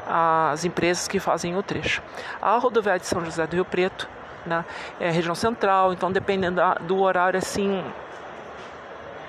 as 0.06 0.64
empresas 0.64 1.06
que 1.06 1.20
fazem 1.20 1.56
o 1.56 1.62
trecho. 1.62 2.02
A 2.40 2.56
rodoviária 2.58 3.00
de 3.00 3.06
São 3.06 3.24
José 3.24 3.46
do 3.46 3.54
Rio 3.54 3.64
Preto 3.64 4.08
né, 4.46 4.64
é 4.98 5.10
região 5.10 5.34
central, 5.34 5.92
então 5.92 6.10
dependendo 6.10 6.56
da, 6.56 6.74
do 6.74 7.00
horário 7.00 7.38
assim, 7.38 7.84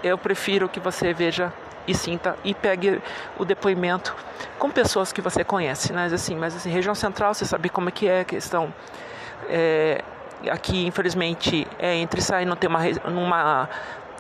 eu 0.02 0.18
prefiro 0.18 0.70
que 0.70 0.80
você 0.80 1.14
veja 1.14 1.52
e 1.88 1.94
sinta 1.94 2.36
e 2.44 2.54
pegue 2.54 3.02
o 3.38 3.46
depoimento 3.46 4.16
com 4.58 4.70
pessoas 4.70 5.12
que 5.12 5.22
você 5.22 5.44
conhece, 5.44 5.94
né? 5.94 6.06
Assim, 6.06 6.36
mas 6.36 6.56
assim, 6.56 6.70
região 6.70 6.96
central, 6.96 7.34
você 7.34 7.46
sabe 7.46 7.70
como 7.70 7.90
é 7.90 7.92
que 7.92 8.08
é 8.08 8.22
a 8.22 8.26
questão. 8.26 8.74
É, 9.48 10.04
aqui, 10.50 10.86
infelizmente, 10.86 11.68
é 11.78 11.96
entre 11.96 12.22
sair 12.22 12.46
não 12.46 12.56
ter 12.56 12.68
uma, 12.68 13.70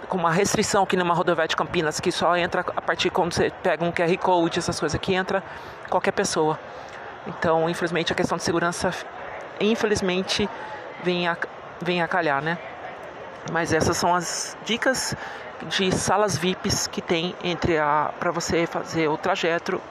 com 0.08 0.18
uma 0.18 0.32
restrição 0.32 0.84
aqui 0.84 0.98
numa 0.98 1.13
rodoviária 1.13 1.48
de 1.48 1.56
Campinas 1.56 2.00
que 2.00 2.12
só 2.12 2.36
entra 2.36 2.62
a 2.75 2.82
partir 2.82 3.10
quando 3.10 3.34
você 3.34 3.51
pega 3.63 3.86
um 3.86 3.92
QR 3.92 4.18
Code, 4.18 4.60
essas 4.60 4.80
coisas 4.80 5.00
que 5.00 5.13
entra 5.13 5.44
qualquer 5.89 6.12
pessoa. 6.12 6.60
Então, 7.28 7.70
infelizmente, 7.70 8.12
a 8.12 8.16
questão 8.16 8.38
de 8.38 8.44
segurança, 8.44 8.92
infelizmente, 9.60 10.50
vem 11.04 11.28
a, 11.28 11.38
vem 11.82 12.01
a 12.01 12.08
calhar, 12.08 12.42
né? 12.42 12.58
Mas 13.51 13.72
essas 13.72 13.96
são 13.96 14.13
as 14.13 14.58
dicas 14.66 15.16
de 15.68 15.92
salas 15.92 16.38
VIPs 16.38 16.88
que 16.88 17.01
tem 17.01 17.36
entre 17.44 17.78
a 17.78 18.13
para 18.20 18.32
você 18.32 18.66
fazer 18.66 19.08
o 19.08 19.18
trajeto, 19.18 19.82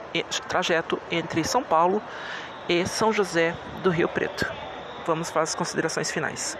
trajeto 0.48 1.00
entre 1.10 1.44
São 1.44 1.62
Paulo 1.62 2.02
e 2.68 2.86
São 2.86 3.12
José 3.12 3.54
do 3.82 3.90
Rio 3.90 4.08
Preto. 4.08 4.50
Vamos 5.06 5.30
para 5.30 5.42
as 5.42 5.54
considerações 5.54 6.10
finais. 6.10 6.56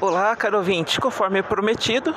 Olá, 0.00 0.34
caro 0.36 0.58
ouvinte, 0.58 1.00
conforme 1.00 1.42
prometido, 1.42 2.14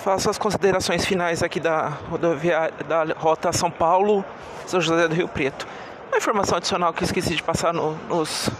faço 0.00 0.30
as 0.30 0.38
considerações 0.38 1.04
finais 1.04 1.42
aqui 1.42 1.60
da 1.60 1.88
rodoviária 2.10 2.72
da 2.88 3.04
rota 3.16 3.52
São 3.52 3.70
Paulo, 3.70 4.24
São 4.66 4.80
José 4.80 5.06
do 5.06 5.14
Rio 5.14 5.28
Preto. 5.28 5.66
Uma 6.08 6.16
informação 6.16 6.56
adicional 6.56 6.92
que 6.92 7.04
esqueci 7.04 7.36
de 7.36 7.42
passar 7.42 7.72
no, 7.72 7.94
nos, 8.08 8.50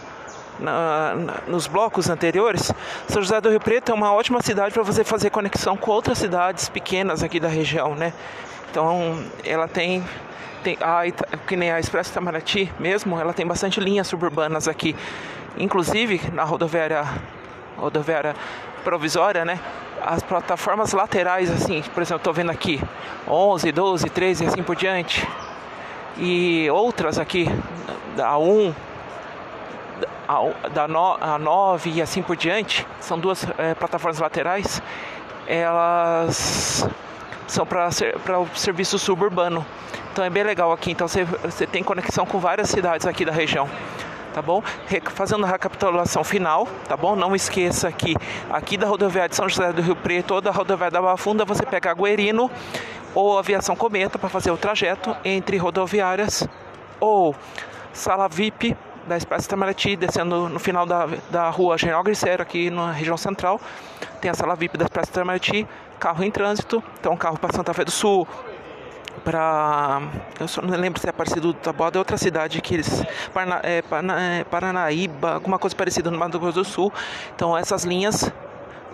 na, 0.59 1.15
na, 1.15 1.35
nos 1.49 1.67
blocos 1.67 2.11
anteriores, 2.11 2.73
São 3.09 3.23
José 3.23 3.41
do 3.41 3.49
Rio 3.49 3.61
Preto 3.61 3.91
é 3.91 3.95
uma 3.95 4.13
ótima 4.13 4.43
cidade 4.43 4.73
para 4.73 4.83
você 4.83 5.03
fazer 5.03 5.31
conexão 5.31 5.77
com 5.77 5.91
outras 5.91 6.19
cidades 6.19 6.69
pequenas 6.69 7.23
aqui 7.23 7.41
da 7.41 7.49
região, 7.49 7.95
né? 7.95 8.13
Então, 8.71 9.19
ela 9.45 9.67
tem 9.67 10.05
tem 10.63 10.77
a, 10.79 11.03
que 11.47 11.57
nem 11.57 11.73
a 11.73 11.81
Expresso 11.81 12.11
Itamaraty 12.11 12.71
mesmo, 12.79 13.19
ela 13.19 13.33
tem 13.33 13.47
bastante 13.47 13.81
linhas 13.81 14.07
suburbanas 14.07 14.69
aqui. 14.69 14.95
Inclusive, 15.57 16.21
na 16.35 16.45
rodoviária, 16.45 17.03
rodoviária 17.79 18.37
provisória, 18.85 19.43
né? 19.43 19.59
As 20.05 20.23
plataformas 20.23 20.93
laterais, 20.93 21.51
assim, 21.51 21.83
por 21.95 22.03
exemplo, 22.03 22.19
estou 22.19 22.33
vendo 22.33 22.51
aqui 22.51 22.81
11, 23.29 23.71
12, 23.71 24.11
13 24.11 24.45
e 24.45 24.47
assim 24.47 24.63
por 24.63 24.77
diante. 24.77 25.27
E 26.17 26.69
outras 26.71 27.19
aqui, 27.19 27.47
da 28.17 28.37
1, 28.39 28.75
da 30.73 30.85
a 31.21 31.39
9 31.39 31.91
e 31.91 32.03
assim 32.03 32.23
por 32.23 32.37
diante, 32.37 32.87
são 33.01 33.19
duas 33.19 33.47
é, 33.59 33.75
plataformas 33.75 34.19
laterais, 34.19 34.83
elas 35.47 36.89
são 37.47 37.67
para 37.67 37.89
o 38.39 38.49
serviço 38.55 38.99
suburbano. 38.99 39.65
Então 40.13 40.25
é 40.25 40.31
bem 40.31 40.43
legal 40.43 40.73
aqui. 40.73 40.93
Então 40.93 41.07
você, 41.09 41.25
você 41.25 41.67
tem 41.67 41.83
conexão 41.83 42.25
com 42.25 42.39
várias 42.39 42.71
cidades 42.71 43.07
aqui 43.07 43.25
da 43.25 43.33
região 43.33 43.69
tá 44.33 44.43
bom? 44.43 44.63
Fazendo 45.15 45.45
a 45.45 45.49
recapitulação 45.49 46.25
final, 46.25 46.67
tá 46.89 46.97
bom? 46.97 47.17
Não 47.17 47.35
esqueça 47.35 47.91
que 47.93 48.17
aqui 48.51 48.77
da 48.77 48.87
rodoviária 48.87 49.29
de 49.29 49.37
São 49.37 49.49
José 49.49 49.73
do 49.73 49.83
Rio 49.83 49.97
Preto 49.97 50.35
ou 50.35 50.41
da 50.41 50.51
rodoviária 50.51 50.93
da 50.93 51.03
Barra 51.03 51.17
Funda 51.17 51.45
você 51.45 51.65
pega 51.65 51.95
Guerino 51.95 52.51
ou 53.15 53.39
Aviação 53.39 53.75
Cometa 53.75 54.19
para 54.19 54.29
fazer 54.29 54.51
o 54.51 54.57
trajeto 54.57 55.17
entre 55.25 55.57
rodoviárias 55.57 56.47
ou 57.01 57.35
Sala 57.93 58.29
VIP 58.29 58.77
da 59.07 59.17
Expresso 59.17 59.47
Itamaraty, 59.47 59.97
descendo 59.97 60.49
no 60.49 60.59
final 60.59 60.87
da, 60.87 61.09
da 61.31 61.49
rua 61.51 61.77
General 61.77 62.03
Grisseiro, 62.03 62.43
aqui 62.43 62.71
na 62.71 62.93
região 62.93 63.17
central. 63.17 63.61
Tem 64.21 64.31
a 64.31 64.35
Sala 64.35 64.55
VIP 64.55 64.79
da 64.79 64.85
Expresso 64.85 65.11
Itamaraty, 65.11 65.67
carro 65.99 66.23
em 66.23 66.31
trânsito, 66.31 66.83
então 67.01 67.17
carro 67.17 67.39
para 67.39 67.53
Santa 67.53 67.75
Fé 67.75 67.85
do 67.85 67.91
Sul, 67.91 68.29
para 69.25 70.01
eu 70.39 70.49
só 70.49 70.63
não 70.63 70.77
lembro 70.77 71.01
se 71.01 71.09
é 71.09 71.13
parecido 71.13 71.53
do 71.53 71.55
Taboada, 71.55 71.99
é 71.99 72.01
outra 72.01 72.17
cidade 72.17 72.61
que 72.61 72.75
eles 72.75 73.05
Parana, 73.33 73.61
é, 73.63 73.79
é, 73.79 74.45
Paranaíba, 74.45 75.35
alguma 75.35 75.59
coisa 75.59 75.75
parecida 75.77 76.11
no 76.11 76.19
Mato 76.19 76.39
Grosso 76.39 76.61
do 76.61 76.65
Sul. 76.65 76.93
Então 77.35 77.57
essas 77.57 77.85
linhas 77.85 78.33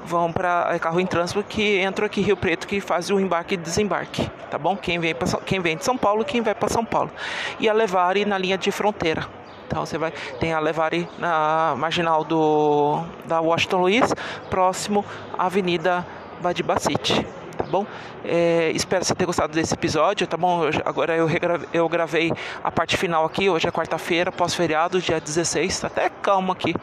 vão 0.04 0.32
para 0.32 0.74
é, 0.74 0.78
carro 0.78 1.00
em 1.00 1.06
trânsito 1.06 1.42
que 1.42 1.78
entra 1.78 2.06
aqui 2.06 2.20
Rio 2.20 2.36
Preto 2.36 2.66
que 2.66 2.80
faz 2.80 3.10
o 3.10 3.18
embarque 3.18 3.54
e 3.54 3.56
desembarque, 3.56 4.30
tá 4.50 4.58
bom? 4.58 4.76
Quem 4.76 4.98
vem 4.98 5.14
pra, 5.14 5.26
quem 5.44 5.60
vem 5.60 5.76
de 5.76 5.84
São 5.84 5.96
Paulo, 5.96 6.24
quem 6.24 6.40
vai 6.40 6.54
para 6.54 6.68
São 6.68 6.84
Paulo. 6.84 7.10
E 7.58 7.68
a 7.68 7.72
Levare 7.72 8.24
na 8.24 8.38
linha 8.38 8.56
de 8.56 8.70
fronteira. 8.70 9.26
Então 9.66 9.84
você 9.84 9.98
vai 9.98 10.12
tem 10.38 10.52
a 10.52 10.60
Levare 10.60 11.08
na 11.18 11.74
marginal 11.76 12.24
do 12.24 13.02
da 13.24 13.40
Washington 13.40 13.78
Luiz, 13.78 14.14
próximo 14.48 15.04
à 15.36 15.46
Avenida 15.46 16.06
Badibacite 16.40 17.26
bom? 17.66 17.86
É, 18.24 18.70
espero 18.74 19.04
você 19.04 19.14
ter 19.14 19.26
gostado 19.26 19.52
desse 19.52 19.74
episódio, 19.74 20.26
tá 20.26 20.36
bom? 20.36 20.62
agora 20.84 21.16
eu, 21.16 21.26
regravei, 21.26 21.68
eu 21.72 21.88
gravei 21.88 22.32
a 22.62 22.70
parte 22.70 22.96
final 22.96 23.24
aqui, 23.24 23.48
hoje 23.48 23.68
é 23.68 23.70
quarta-feira, 23.70 24.32
pós-feriado, 24.32 25.00
dia 25.00 25.20
16, 25.20 25.80
tá 25.80 25.86
até 25.86 26.08
calmo 26.08 26.52
aqui. 26.52 26.74